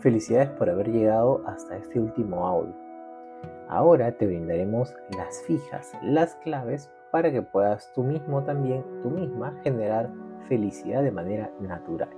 [0.00, 2.72] Felicidades por haber llegado hasta este último audio.
[3.68, 9.58] Ahora te brindaremos las fijas, las claves para que puedas tú mismo también, tú misma,
[9.64, 10.08] generar
[10.48, 12.10] felicidad de manera natural.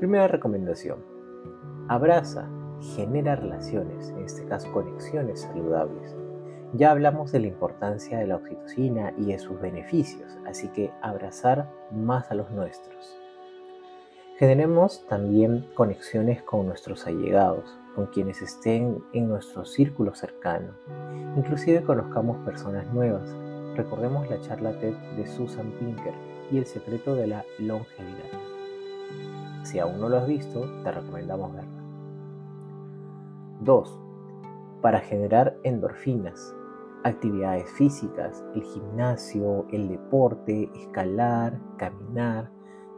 [0.00, 0.98] Primera recomendación.
[1.88, 2.48] Abraza,
[2.96, 6.16] genera relaciones, en este caso conexiones saludables.
[6.72, 11.70] Ya hablamos de la importancia de la oxitocina y de sus beneficios, así que abrazar
[11.92, 13.23] más a los nuestros.
[14.36, 20.72] Generemos también conexiones con nuestros allegados, con quienes estén en nuestro círculo cercano.
[21.36, 23.32] Inclusive conozcamos personas nuevas.
[23.76, 26.14] Recordemos la charla TED de Susan Pinker
[26.50, 28.24] y el secreto de la longevidad.
[29.62, 31.82] Si aún no lo has visto, te recomendamos verla.
[33.60, 34.00] 2.
[34.82, 36.52] Para generar endorfinas,
[37.04, 42.50] actividades físicas, el gimnasio, el deporte, escalar, caminar,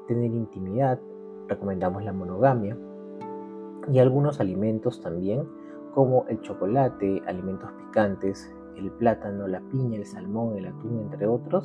[0.08, 0.98] tener intimidad,
[1.48, 2.76] recomendamos la monogamia,
[3.92, 5.48] y algunos alimentos también,
[5.94, 11.64] como el chocolate, alimentos picantes, el plátano, la piña, el salmón, el atún, entre otros,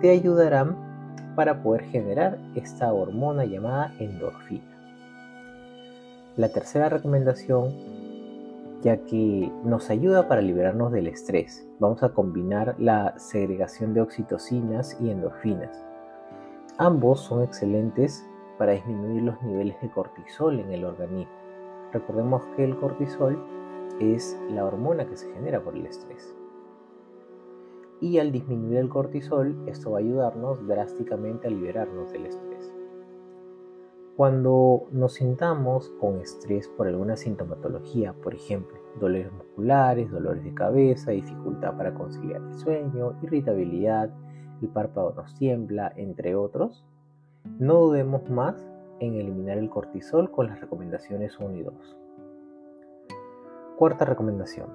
[0.00, 0.76] te ayudarán
[1.36, 4.64] para poder generar esta hormona llamada endorfina.
[6.36, 7.72] La tercera recomendación,
[8.82, 14.98] ya que nos ayuda para liberarnos del estrés, vamos a combinar la segregación de oxitocinas
[15.00, 15.84] y endorfinas.
[16.78, 18.26] Ambos son excelentes
[18.62, 21.34] para disminuir los niveles de cortisol en el organismo.
[21.92, 23.36] Recordemos que el cortisol
[23.98, 26.32] es la hormona que se genera por el estrés.
[28.00, 32.72] Y al disminuir el cortisol, esto va a ayudarnos drásticamente a liberarnos del estrés.
[34.16, 41.10] Cuando nos sintamos con estrés por alguna sintomatología, por ejemplo, dolores musculares, dolores de cabeza,
[41.10, 44.14] dificultad para conciliar el sueño, irritabilidad,
[44.62, 46.84] el párpado nos tiembla, entre otros,
[47.44, 48.54] no dudemos más
[49.00, 51.74] en eliminar el cortisol con las recomendaciones 1 y 2.
[53.76, 54.68] Cuarta recomendación.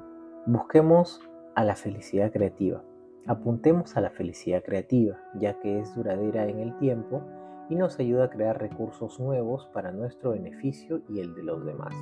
[0.46, 1.22] Busquemos
[1.56, 2.84] a la felicidad creativa.
[3.26, 7.22] Apuntemos a la felicidad creativa, ya que es duradera en el tiempo
[7.70, 11.94] y nos ayuda a crear recursos nuevos para nuestro beneficio y el de los demás.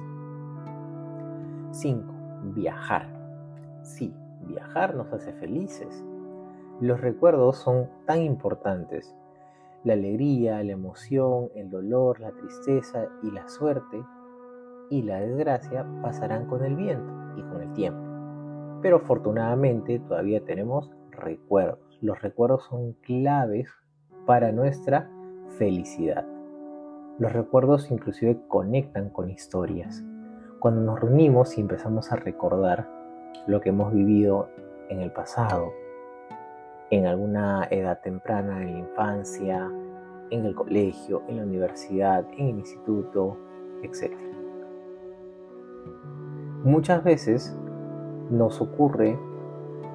[1.71, 2.13] 5.
[2.55, 3.07] Viajar.
[3.83, 6.03] Sí, viajar nos hace felices.
[6.81, 9.15] Los recuerdos son tan importantes
[9.85, 14.03] la alegría, la emoción, el dolor, la tristeza y la suerte
[14.89, 18.01] y la desgracia pasarán con el viento y con el tiempo.
[18.81, 21.79] Pero afortunadamente todavía tenemos recuerdos.
[22.01, 23.69] Los recuerdos son claves
[24.25, 25.09] para nuestra
[25.57, 26.25] felicidad.
[27.19, 30.03] Los recuerdos inclusive conectan con historias.
[30.59, 32.89] Cuando nos reunimos y empezamos a recordar
[33.45, 34.49] lo que hemos vivido
[34.89, 35.71] en el pasado,
[36.95, 39.69] en alguna edad temprana, en la infancia,
[40.29, 43.37] en el colegio, en la universidad, en el instituto,
[43.83, 44.13] etc.
[46.63, 47.53] Muchas veces
[48.29, 49.19] nos ocurre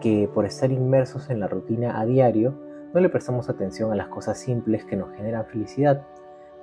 [0.03, 2.53] que por estar inmersos en la rutina a diario,
[2.93, 6.07] no le prestamos atención a las cosas simples que nos generan felicidad.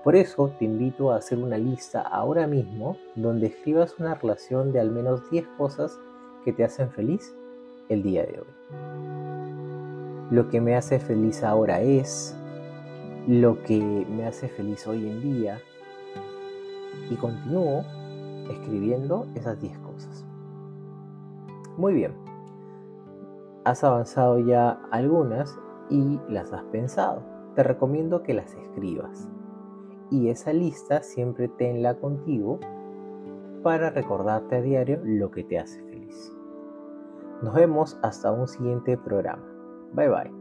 [0.04, 4.82] Por eso te invito a hacer una lista ahora mismo donde escribas una relación de
[4.82, 6.00] al menos 10 cosas
[6.46, 7.36] que te hacen feliz
[7.90, 9.47] el día de hoy.
[10.30, 12.38] Lo que me hace feliz ahora es
[13.28, 13.80] lo que
[14.10, 15.60] me hace feliz hoy en día
[17.10, 17.84] y continúo
[18.50, 20.26] escribiendo esas 10 cosas.
[21.78, 22.14] Muy bien,
[23.64, 25.58] has avanzado ya algunas
[25.90, 27.22] y las has pensado.
[27.56, 29.30] Te recomiendo que las escribas
[30.10, 32.60] y esa lista siempre tenla contigo
[33.64, 36.34] para recordarte a diario lo que te hace feliz.
[37.42, 39.57] Nos vemos hasta un siguiente programa.
[39.94, 40.37] Bye bye.